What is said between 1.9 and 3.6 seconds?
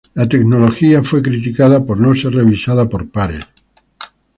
no ser revisada por pares.